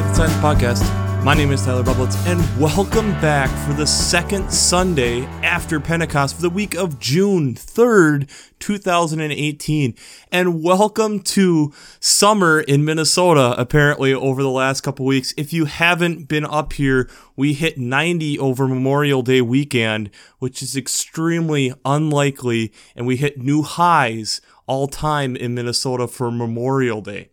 [0.00, 1.24] Faith Science Podcast.
[1.24, 6.40] My name is Tyler Bublitz, and welcome back for the second Sunday after Pentecost for
[6.40, 9.94] the week of June 3rd, 2018.
[10.32, 15.34] And welcome to summer in Minnesota, apparently, over the last couple weeks.
[15.36, 17.06] If you haven't been up here,
[17.36, 23.60] we hit 90 over Memorial Day weekend, which is extremely unlikely, and we hit new
[23.60, 27.28] highs all time in Minnesota for Memorial Day.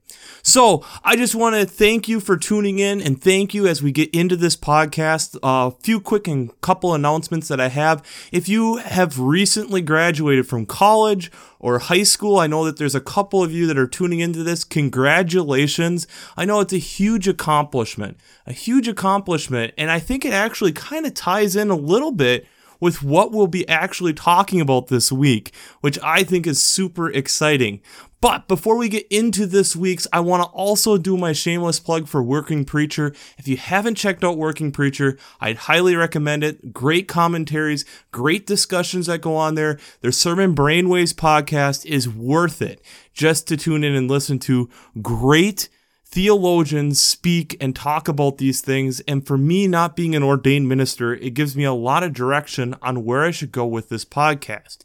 [0.47, 3.91] So I just want to thank you for tuning in and thank you as we
[3.91, 5.35] get into this podcast.
[5.43, 8.01] A uh, few quick and couple announcements that I have.
[8.31, 13.01] If you have recently graduated from college or high school, I know that there's a
[13.01, 14.63] couple of you that are tuning into this.
[14.63, 16.07] Congratulations.
[16.37, 19.73] I know it's a huge accomplishment, a huge accomplishment.
[19.77, 22.47] And I think it actually kind of ties in a little bit
[22.79, 27.81] with what we'll be actually talking about this week, which I think is super exciting.
[28.19, 32.07] But before we get into this week's, I want to also do my shameless plug
[32.07, 33.13] for Working Preacher.
[33.37, 36.73] If you haven't checked out Working Preacher, I'd highly recommend it.
[36.73, 39.77] Great commentaries, great discussions that go on there.
[40.01, 42.81] Their Sermon Brainwaves podcast is worth it
[43.13, 44.67] just to tune in and listen to
[44.99, 45.69] great
[46.09, 49.01] theologians speak and talk about these things.
[49.01, 52.75] And for me, not being an ordained minister, it gives me a lot of direction
[52.81, 54.79] on where I should go with this podcast.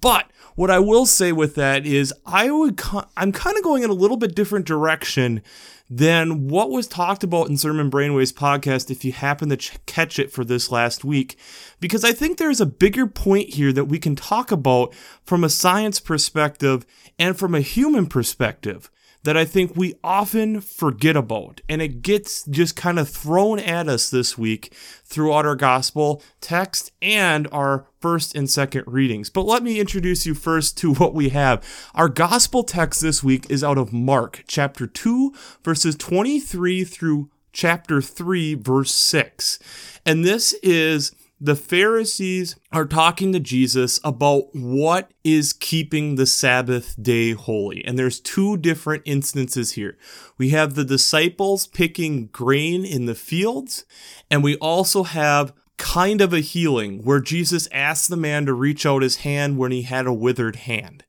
[0.00, 2.80] But what I will say with that is I would
[3.16, 5.42] I'm kind of going in a little bit different direction
[5.88, 10.18] than what was talked about in Sermon Brainwaves podcast if you happen to ch- catch
[10.18, 11.36] it for this last week
[11.80, 14.94] because I think there's a bigger point here that we can talk about
[15.24, 16.86] from a science perspective
[17.18, 18.90] and from a human perspective
[19.22, 21.60] that I think we often forget about.
[21.68, 26.92] And it gets just kind of thrown at us this week throughout our gospel text
[27.02, 29.28] and our first and second readings.
[29.28, 31.62] But let me introduce you first to what we have.
[31.94, 38.00] Our gospel text this week is out of Mark chapter 2, verses 23 through chapter
[38.00, 39.58] 3, verse 6.
[40.06, 46.94] And this is the Pharisees are talking to Jesus about what is keeping the Sabbath
[47.02, 47.82] day holy.
[47.84, 49.96] And there's two different instances here.
[50.36, 53.86] We have the disciples picking grain in the fields,
[54.30, 58.84] and we also have kind of a healing where Jesus asked the man to reach
[58.84, 61.04] out his hand when he had a withered hand.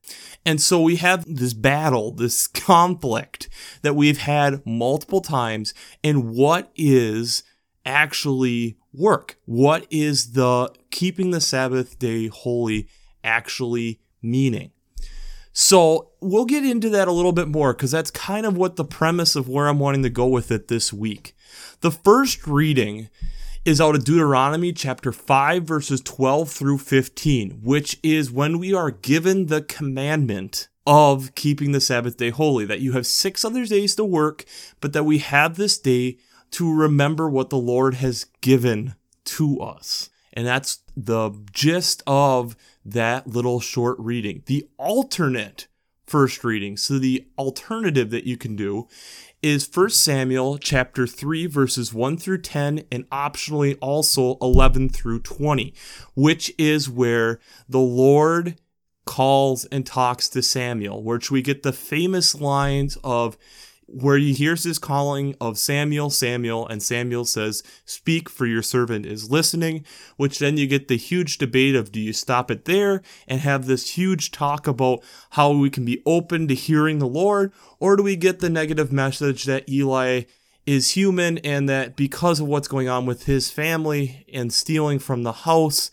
[0.46, 3.50] And so we have this battle, this conflict
[3.82, 5.74] that we've had multiple times.
[6.02, 7.42] And what is
[7.84, 9.36] actually work?
[9.44, 12.88] What is the keeping the Sabbath day holy
[13.24, 14.70] actually meaning?
[15.52, 18.84] So we'll get into that a little bit more because that's kind of what the
[18.84, 21.36] premise of where I'm wanting to go with it this week.
[21.80, 23.10] The first reading
[23.64, 28.90] is out of Deuteronomy chapter 5, verses 12 through 15, which is when we are
[28.90, 33.94] given the commandment of keeping the Sabbath day holy, that you have six other days
[33.94, 34.44] to work,
[34.80, 36.18] but that we have this day
[36.52, 40.10] to remember what the Lord has given to us.
[40.32, 44.42] And that's the gist of that little short reading.
[44.46, 45.68] The alternate
[46.06, 48.88] first reading, so the alternative that you can do
[49.42, 55.74] is 1 Samuel chapter 3 verses 1 through 10 and optionally also 11 through 20,
[56.14, 58.58] which is where the Lord
[59.04, 63.36] calls and talks to Samuel, which we get the famous lines of
[63.92, 69.04] where he hears his calling of Samuel, Samuel, and Samuel says, Speak, for your servant
[69.04, 69.84] is listening.
[70.16, 73.66] Which then you get the huge debate of do you stop it there and have
[73.66, 78.02] this huge talk about how we can be open to hearing the Lord, or do
[78.02, 80.22] we get the negative message that Eli
[80.64, 85.22] is human and that because of what's going on with his family and stealing from
[85.22, 85.90] the house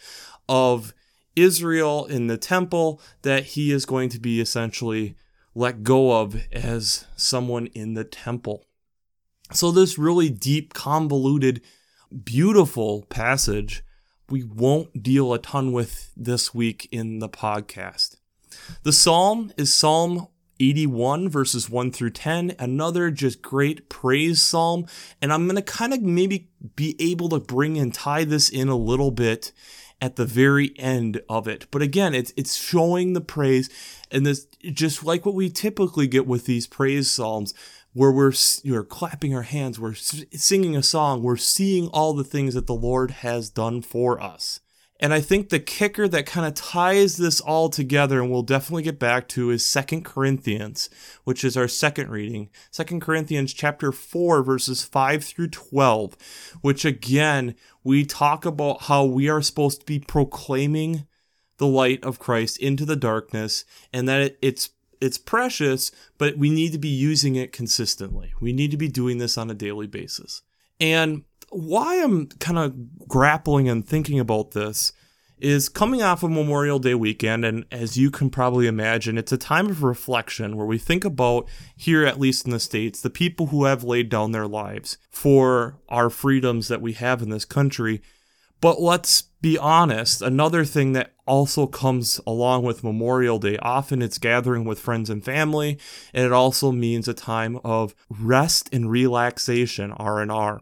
[0.48, 0.94] of
[1.36, 5.16] Israel in the temple, that he is going to be essentially
[5.60, 8.66] let go of as someone in the temple.
[9.52, 11.62] So, this really deep, convoluted,
[12.24, 13.84] beautiful passage
[14.30, 18.18] we won't deal a ton with this week in the podcast.
[18.84, 20.28] The psalm is Psalm
[20.60, 24.86] 81, verses 1 through 10, another just great praise psalm.
[25.22, 28.70] And I'm going to kind of maybe be able to bring and tie this in
[28.70, 29.52] a little bit
[30.02, 31.68] at the very end of it.
[31.72, 33.70] But again, it's it's showing the praise
[34.12, 37.54] and this just like what we typically get with these praise psalms
[37.94, 42.54] where we're we're clapping our hands, we're singing a song, we're seeing all the things
[42.54, 44.60] that the Lord has done for us.
[45.00, 48.84] And I think the kicker that kind of ties this all together, and we'll definitely
[48.84, 50.90] get back to, is Second Corinthians,
[51.24, 52.50] which is our second reading.
[52.70, 56.18] Second Corinthians chapter 4, verses 5 through 12,
[56.62, 61.08] which again, we talk about how we are supposed to be proclaiming
[61.58, 63.64] the light of Christ into the darkness,
[63.94, 68.34] and that it's it's precious, but we need to be using it consistently.
[68.42, 70.42] We need to be doing this on a daily basis.
[70.78, 74.92] And why I'm kind of grappling and thinking about this
[75.40, 79.38] is coming off of Memorial Day weekend, and as you can probably imagine, it's a
[79.38, 81.48] time of reflection where we think about,
[81.78, 85.78] here at least in the States, the people who have laid down their lives for
[85.88, 88.02] our freedoms that we have in this country.
[88.62, 94.18] But let's be honest, another thing that also comes along with Memorial Day, often it's
[94.18, 95.80] gathering with friends and family,
[96.14, 100.62] and it also means a time of rest and relaxation, R&R.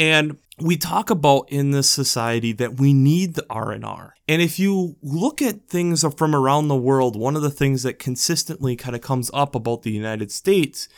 [0.00, 4.14] And we talk about in this society that we need the R&R.
[4.26, 7.98] And if you look at things from around the world, one of the things that
[7.98, 10.88] consistently kind of comes up about the United States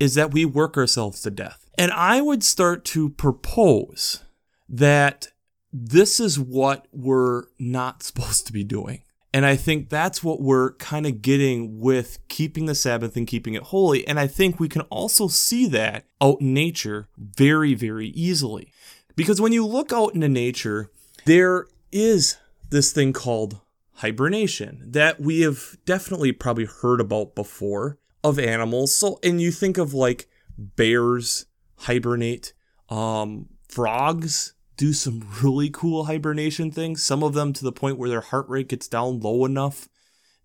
[0.00, 1.70] is that we work ourselves to death.
[1.78, 4.24] And I would start to propose
[4.68, 5.28] that
[5.72, 9.02] this is what we're not supposed to be doing.
[9.32, 13.54] And I think that's what we're kind of getting with keeping the Sabbath and keeping
[13.54, 14.06] it holy.
[14.06, 18.72] And I think we can also see that out in nature very, very easily.
[19.16, 20.90] Because when you look out into nature,
[21.26, 22.38] there is
[22.70, 23.60] this thing called
[23.94, 28.94] hibernation that we have definitely probably heard about before of animals.
[28.94, 31.46] So, and you think of like bears
[31.76, 32.52] hibernate,
[32.88, 37.02] um, frogs do some really cool hibernation things.
[37.02, 39.88] Some of them to the point where their heart rate gets down low enough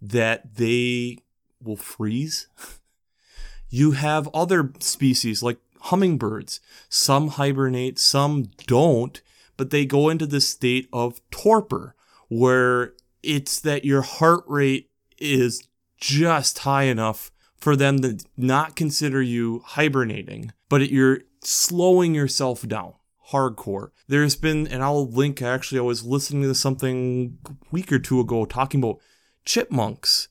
[0.01, 1.19] that they
[1.61, 2.47] will freeze.
[3.69, 6.59] you have other species like hummingbirds.
[6.89, 9.21] Some hibernate, some don't,
[9.55, 11.95] but they go into this state of torpor
[12.27, 14.89] where it's that your heart rate
[15.19, 22.67] is just high enough for them to not consider you hibernating, but you're slowing yourself
[22.67, 22.93] down
[23.31, 23.89] hardcore.
[24.07, 27.37] There's been, and I'll link actually, I was listening to something
[27.71, 28.99] week or two ago talking about
[29.45, 30.27] chipmunks.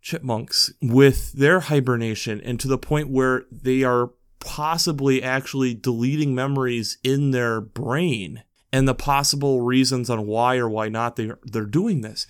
[0.00, 6.98] Chipmunks with their hibernation and to the point where they are possibly actually deleting memories
[7.02, 12.02] in their brain and the possible reasons on why or why not they, they're doing
[12.02, 12.26] this.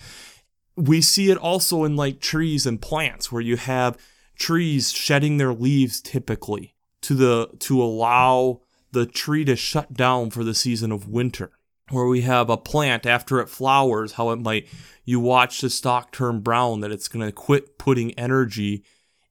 [0.75, 3.97] We see it also in like trees and plants where you have
[4.37, 8.61] trees shedding their leaves typically to the to allow
[8.97, 11.51] the tree to shut down for the season of winter.
[11.89, 14.67] Where we have a plant after it flowers, how it might,
[15.05, 18.83] you watch the stalk turn brown, that it's going to quit putting energy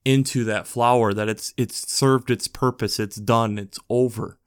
[0.06, 4.38] into that flower, that it's, it's served its purpose, it's done, it's over.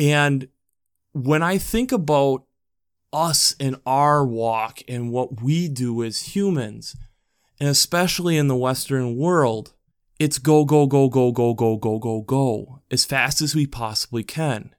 [0.00, 0.48] And
[1.12, 2.44] when I think about
[3.12, 6.96] us and our walk and what we do as humans,
[7.60, 9.73] and especially in the Western world,
[10.24, 14.24] it's go, go, go, go, go, go, go, go, go as fast as we possibly
[14.24, 14.74] can.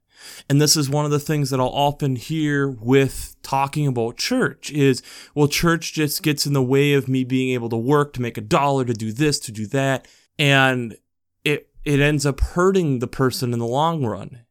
[0.49, 4.71] And this is one of the things that I'll often hear with talking about church
[4.71, 5.03] is,
[5.35, 8.39] well, church just gets in the way of me being able to work, to make
[8.39, 10.07] a dollar, to do this, to do that.
[10.39, 10.97] And
[11.43, 14.45] it, it ends up hurting the person in the long run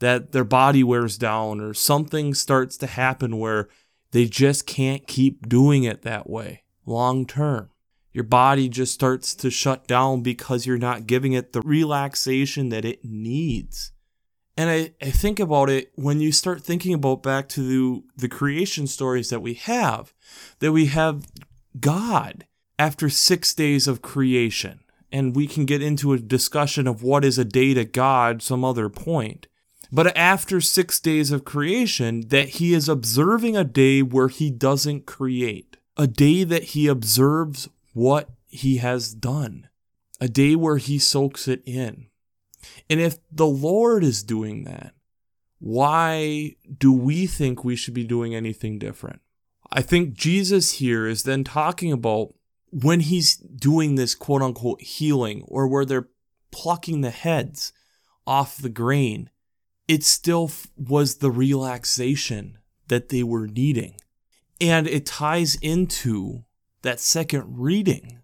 [0.00, 3.70] that their body wears down or something starts to happen where
[4.10, 7.70] they just can't keep doing it that way long term
[8.16, 12.82] your body just starts to shut down because you're not giving it the relaxation that
[12.82, 13.92] it needs.
[14.56, 18.28] And I, I think about it when you start thinking about back to the, the
[18.30, 20.14] creation stories that we have,
[20.60, 21.26] that we have
[21.78, 22.46] God
[22.78, 24.80] after six days of creation.
[25.12, 28.64] And we can get into a discussion of what is a day to God some
[28.64, 29.46] other point.
[29.92, 35.04] But after six days of creation, that he is observing a day where he doesn't
[35.04, 39.70] create, a day that he observes what he has done,
[40.20, 42.08] a day where he soaks it in.
[42.90, 44.92] And if the Lord is doing that,
[45.60, 49.22] why do we think we should be doing anything different?
[49.72, 52.34] I think Jesus here is then talking about
[52.70, 56.10] when he's doing this quote unquote healing or where they're
[56.50, 57.72] plucking the heads
[58.26, 59.30] off the grain,
[59.88, 63.94] it still was the relaxation that they were needing.
[64.60, 66.44] And it ties into
[66.86, 68.22] that second reading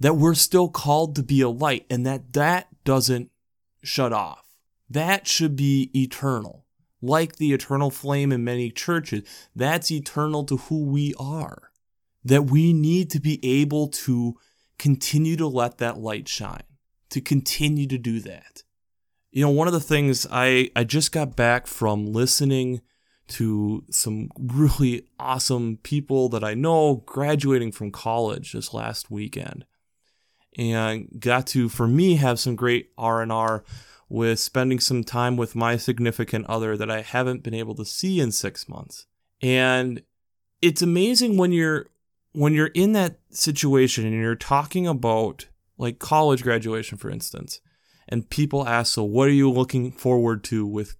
[0.00, 3.30] that we're still called to be a light and that that doesn't
[3.82, 4.56] shut off.
[4.88, 6.64] That should be eternal.
[7.02, 9.22] Like the eternal flame in many churches,
[9.54, 11.70] that's eternal to who we are.
[12.24, 14.36] That we need to be able to
[14.78, 16.64] continue to let that light shine,
[17.10, 18.62] to continue to do that.
[19.30, 22.82] You know, one of the things I, I just got back from listening
[23.30, 29.64] to some really awesome people that I know graduating from college this last weekend
[30.58, 33.64] and got to for me have some great R&R
[34.08, 38.20] with spending some time with my significant other that I haven't been able to see
[38.20, 39.06] in 6 months.
[39.40, 40.02] And
[40.60, 41.86] it's amazing when you're
[42.32, 47.60] when you're in that situation and you're talking about like college graduation, for instance,
[48.08, 50.96] and people ask, so what are you looking forward to with,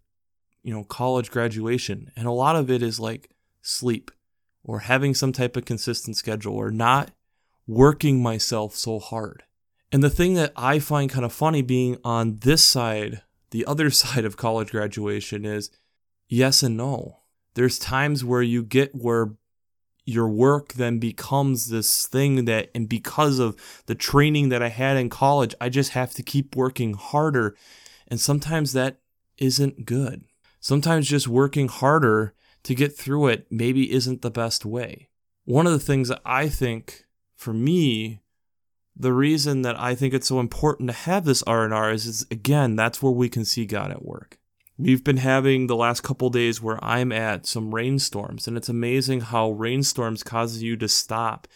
[0.63, 2.11] you know, college graduation?
[2.17, 3.31] And a lot of it is like
[3.63, 4.11] sleep
[4.65, 7.11] or having some type of consistent schedule or not
[7.67, 9.45] working myself so hard.
[9.93, 13.91] And the thing that I find kind of funny being on this side, the other
[13.91, 15.71] side of college graduation is
[16.29, 17.19] yes and no.
[17.55, 19.33] There's times where you get where
[20.05, 24.97] your work then becomes this thing that, and because of the training that I had
[24.97, 27.57] in college, I just have to keep working harder.
[28.09, 28.99] And sometimes that
[29.39, 30.25] isn't good.
[30.61, 35.09] Sometimes just working harder to get through it maybe isn't the best way.
[35.45, 38.21] One of the things that I think for me,
[38.95, 42.77] the reason that I think it's so important to have this R&R is, is again,
[42.77, 44.39] that's where we can see God at work.
[44.77, 49.23] We've been having the last couple days where I'm at some rainstorms, and it's amazing
[49.23, 51.49] how rainstorms causes you to stop,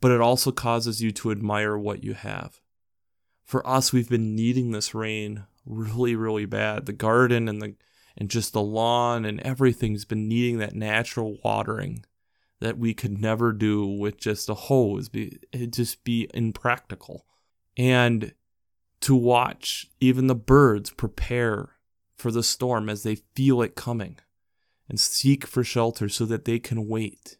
[0.00, 2.60] but it also causes you to admire what you have.
[3.44, 6.86] For us, we've been needing this rain really, really bad.
[6.86, 7.74] The garden and the
[8.18, 12.04] and just the lawn and everything's been needing that natural watering
[12.60, 15.08] that we could never do with just a hose.
[15.14, 17.24] It'd just be impractical.
[17.76, 18.34] And
[19.00, 21.76] to watch even the birds prepare
[22.16, 24.18] for the storm as they feel it coming
[24.88, 27.38] and seek for shelter so that they can wait.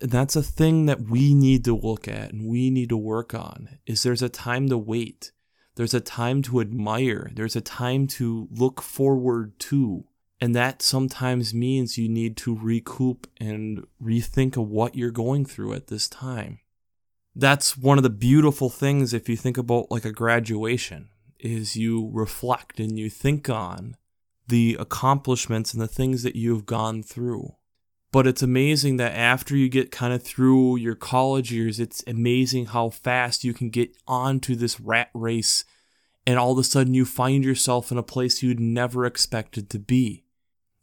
[0.00, 3.34] And that's a thing that we need to look at and we need to work
[3.34, 5.32] on is there's a time to wait.
[5.74, 7.30] There's a time to admire.
[7.34, 10.04] There's a time to look forward to.
[10.42, 15.72] And that sometimes means you need to recoup and rethink of what you're going through
[15.74, 16.58] at this time.
[17.32, 22.10] That's one of the beautiful things if you think about like a graduation is you
[22.12, 23.96] reflect and you think on
[24.48, 27.54] the accomplishments and the things that you've gone through.
[28.10, 32.66] But it's amazing that after you get kind of through your college years, it's amazing
[32.66, 35.64] how fast you can get onto this rat race
[36.26, 39.78] and all of a sudden you find yourself in a place you'd never expected to
[39.78, 40.24] be.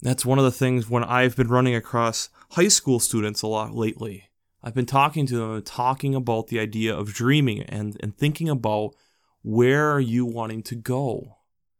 [0.01, 3.75] That's one of the things when I've been running across high school students a lot
[3.75, 4.29] lately.
[4.63, 8.95] I've been talking to them talking about the idea of dreaming and, and thinking about
[9.41, 11.37] where are you wanting to go?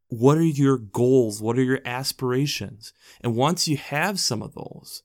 [0.10, 1.42] what are your goals?
[1.42, 2.94] What are your aspirations?
[3.22, 5.04] And once you have some of those,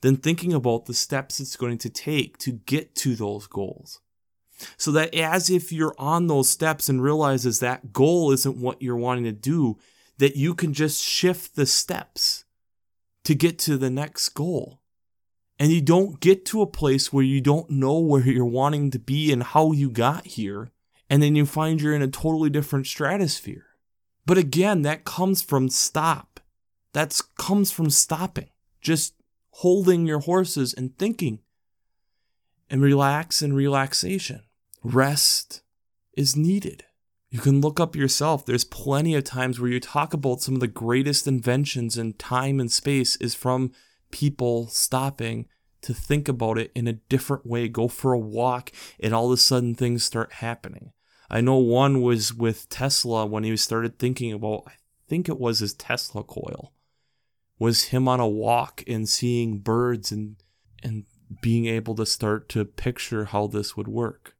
[0.00, 4.00] then thinking about the steps it's going to take to get to those goals.
[4.76, 8.96] So that as if you're on those steps and realizes that goal isn't what you're
[8.96, 9.78] wanting to do,
[10.18, 12.44] that you can just shift the steps
[13.24, 14.80] to get to the next goal.
[15.58, 18.98] And you don't get to a place where you don't know where you're wanting to
[18.98, 20.70] be and how you got here.
[21.08, 23.66] And then you find you're in a totally different stratosphere.
[24.26, 26.40] But again, that comes from stop.
[26.92, 29.14] That comes from stopping, just
[29.50, 31.40] holding your horses and thinking
[32.70, 34.42] and relax and relaxation.
[34.82, 35.62] Rest
[36.16, 36.84] is needed.
[37.34, 38.46] You can look up yourself.
[38.46, 42.60] There's plenty of times where you talk about some of the greatest inventions in time
[42.60, 43.72] and space is from
[44.12, 45.48] people stopping
[45.82, 49.32] to think about it in a different way, go for a walk, and all of
[49.32, 50.92] a sudden things start happening.
[51.28, 54.74] I know one was with Tesla when he started thinking about, I
[55.08, 56.72] think it was his Tesla coil,
[57.58, 60.36] was him on a walk and seeing birds and,
[60.84, 61.04] and
[61.42, 64.36] being able to start to picture how this would work.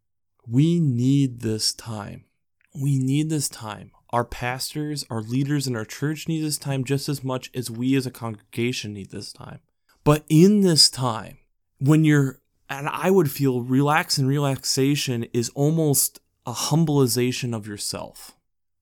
[0.46, 2.26] We need this time.
[2.74, 3.92] We need this time.
[4.10, 7.96] Our pastors, our leaders in our church need this time just as much as we
[7.96, 9.60] as a congregation need this time.
[10.02, 11.38] But in this time,
[11.78, 18.36] when you're, and I would feel relax and relaxation is almost a humbleization of yourself.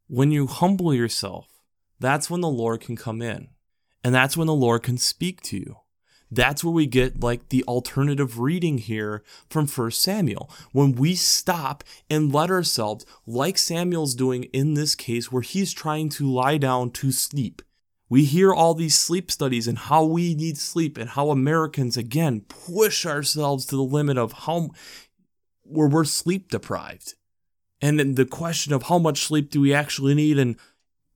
[0.09, 1.49] When you humble yourself,
[2.01, 3.49] that's when the Lord can come in.
[4.05, 5.77] And that's when the Lord can speak to you.
[6.35, 10.51] That's where we get like the alternative reading here from 1 Samuel.
[10.73, 16.09] When we stop and let ourselves, like Samuel's doing in this case, where he's trying
[16.11, 17.61] to lie down to sleep.
[18.09, 22.47] We hear all these sleep studies and how we need sleep and how Americans again
[22.49, 24.71] push ourselves to the limit of how
[25.65, 27.12] where we're sleep deprived.
[27.83, 30.57] And then the question of how much sleep do we actually need and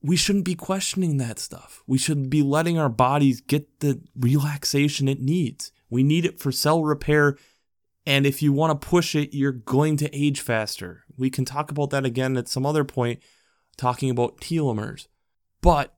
[0.06, 1.82] we shouldn't be questioning that stuff.
[1.86, 5.72] We should be letting our bodies get the relaxation it needs.
[5.90, 7.36] We need it for cell repair.
[8.06, 11.04] And if you want to push it, you're going to age faster.
[11.16, 13.20] We can talk about that again at some other point,
[13.76, 15.08] talking about telomeres.
[15.60, 15.94] But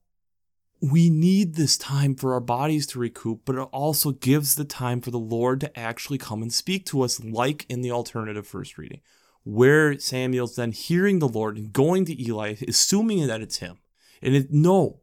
[0.80, 5.00] we need this time for our bodies to recoup, but it also gives the time
[5.00, 8.78] for the Lord to actually come and speak to us, like in the alternative first
[8.78, 9.00] reading
[9.44, 13.78] where Samuel's then hearing the Lord and going to Eli, assuming that it's him.
[14.22, 15.00] And it, no,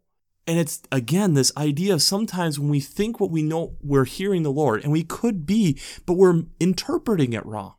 [0.47, 4.43] And it's again this idea of sometimes when we think what we know we're hearing
[4.43, 7.75] the Lord, and we could be, but we're interpreting it wrong.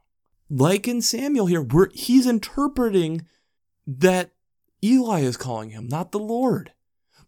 [0.50, 3.26] Like in Samuel here, we're, he's interpreting
[3.86, 4.30] that
[4.82, 6.72] Eli is calling him, not the Lord.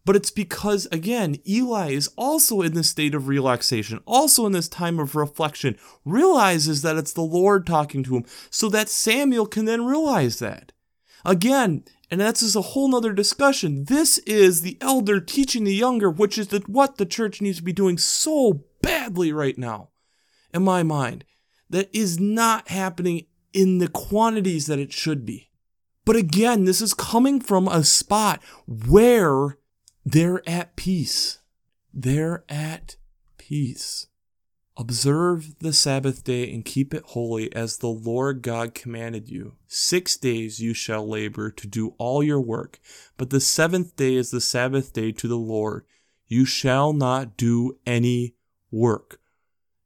[0.05, 4.69] But it's because, again, Eli is also in this state of relaxation, also in this
[4.69, 9.65] time of reflection, realizes that it's the Lord talking to him, so that Samuel can
[9.65, 10.71] then realize that.
[11.25, 13.85] Again, and that's just a whole nother discussion.
[13.85, 17.63] This is the elder teaching the younger, which is the, what the church needs to
[17.63, 19.89] be doing so badly right now,
[20.53, 21.25] in my mind.
[21.69, 25.51] That is not happening in the quantities that it should be.
[26.03, 29.59] But again, this is coming from a spot where
[30.03, 31.39] they're at peace.
[31.93, 32.95] They're at
[33.37, 34.07] peace.
[34.79, 39.55] Observe the Sabbath day and keep it holy as the Lord God commanded you.
[39.67, 42.79] Six days you shall labor to do all your work,
[43.17, 45.83] but the seventh day is the Sabbath day to the Lord.
[46.27, 48.35] You shall not do any
[48.71, 49.19] work.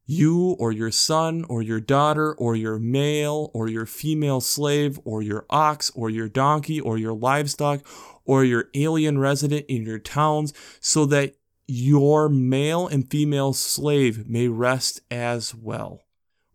[0.05, 5.23] You or your son or your daughter or your male or your female slave or
[5.23, 7.81] your ox or your donkey or your livestock
[8.25, 11.33] or your alien resident in your towns so that
[11.67, 16.01] your male and female slave may rest as well.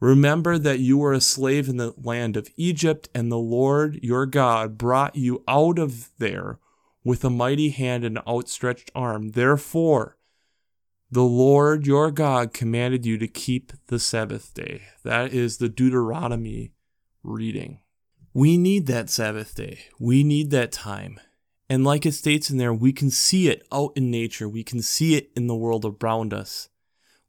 [0.01, 4.27] Remember that you were a slave in the land of Egypt, and the Lord your
[4.27, 6.59] God brought you out of there
[7.03, 9.31] with a mighty hand and outstretched arm.
[9.31, 10.17] Therefore,
[11.11, 14.83] the Lord your God commanded you to keep the Sabbath day.
[15.05, 16.73] That is the Deuteronomy
[17.23, 17.81] reading.
[18.35, 19.87] We need that Sabbath day.
[19.99, 21.19] We need that time.
[21.71, 24.49] And like it states in there, we can see it out in nature.
[24.49, 26.69] We can see it in the world around us.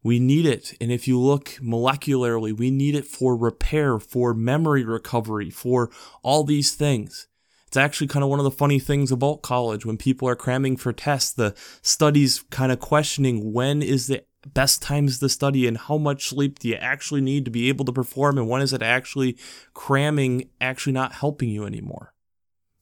[0.01, 0.74] We need it.
[0.79, 5.89] And if you look molecularly, we need it for repair, for memory recovery, for
[6.24, 7.27] all these things.
[7.67, 10.77] It's actually kind of one of the funny things about college when people are cramming
[10.77, 15.77] for tests, the studies kind of questioning when is the best times to study and
[15.77, 18.74] how much sleep do you actually need to be able to perform and when is
[18.74, 19.38] it actually
[19.74, 22.13] cramming actually not helping you anymore.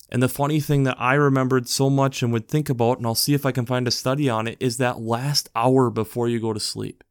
[0.10, 3.15] And the funny thing that I remembered so much and would think about, and I'll
[3.15, 6.39] see if I can find a study on it, is that last hour before you
[6.39, 7.04] go to sleep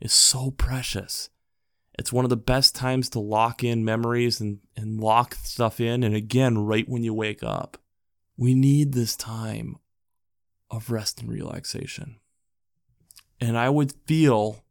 [0.00, 1.30] is so precious.
[1.98, 6.02] It's one of the best times to lock in memories and, and lock stuff in.
[6.02, 7.78] And again, right when you wake up,
[8.36, 9.76] we need this time
[10.70, 12.16] of rest and relaxation.
[13.40, 14.64] And I would feel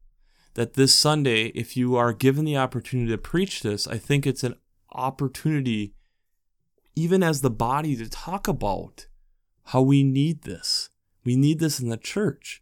[0.55, 4.43] that this Sunday, if you are given the opportunity to preach this, I think it's
[4.43, 4.55] an
[4.91, 5.95] opportunity
[6.95, 9.07] even as the body, to talk about
[9.65, 10.89] how we need this.
[11.23, 12.61] We need this in the church.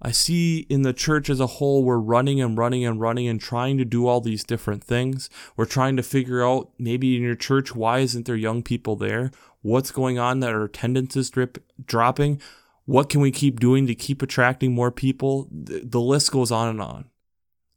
[0.00, 3.40] I see in the church as a whole, we're running and running and running and
[3.40, 5.30] trying to do all these different things.
[5.56, 9.30] We're trying to figure out maybe in your church, why isn't there young people there?
[9.62, 12.40] What's going on that our attendance is drip, dropping?
[12.84, 15.48] What can we keep doing to keep attracting more people?
[15.50, 17.06] The, list goes on and on.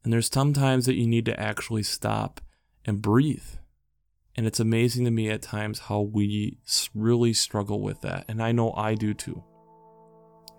[0.03, 2.41] And there's sometimes that you need to actually stop
[2.85, 3.55] and breathe
[4.39, 6.57] and it's amazing to me at times how we
[6.95, 8.23] really struggle with that.
[8.29, 9.43] And I know I do too.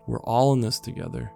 [0.07, 1.33] We're all in this together.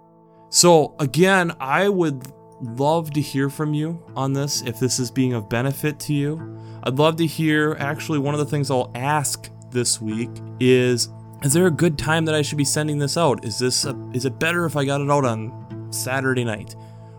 [0.51, 2.31] So, again, I would
[2.61, 6.59] love to hear from you on this if this is being of benefit to you.
[6.83, 10.29] I'd love to hear actually one of the things I'll ask this week
[10.59, 11.09] is
[11.41, 13.43] is there a good time that I should be sending this out?
[13.43, 16.75] Is this a, is it better if I got it out on Saturday night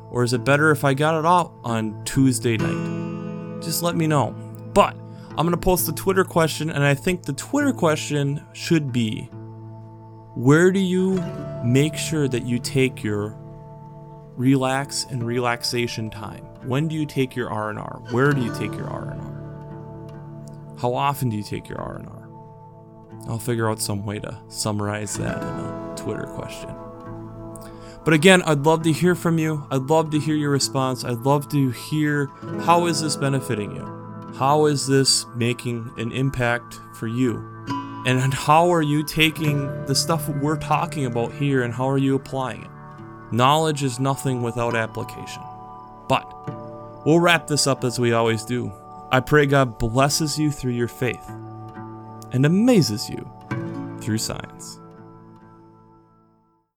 [0.08, 3.60] or is it better if I got it out on Tuesday night?
[3.60, 4.30] Just let me know.
[4.72, 4.96] But
[5.38, 9.28] I'm going to post the Twitter question, and I think the Twitter question should be
[10.34, 11.22] Where do you
[11.62, 13.36] make sure that you take your
[14.36, 16.42] relax and relaxation time?
[16.66, 18.02] When do you take your R&R?
[18.12, 20.76] Where do you take your R&R?
[20.80, 22.28] How often do you take your R&R?
[23.28, 26.74] I'll figure out some way to summarize that in a Twitter question.
[28.06, 29.66] But again, I'd love to hear from you.
[29.70, 31.04] I'd love to hear your response.
[31.04, 32.26] I'd love to hear
[32.60, 33.95] how is this benefiting you?
[34.38, 37.36] How is this making an impact for you?
[38.04, 42.16] And how are you taking the stuff we're talking about here and how are you
[42.16, 42.70] applying it?
[43.32, 45.42] Knowledge is nothing without application.
[46.06, 46.26] But
[47.06, 48.70] we'll wrap this up as we always do.
[49.10, 51.26] I pray God blesses you through your faith
[52.30, 53.26] and amazes you
[54.02, 54.80] through science.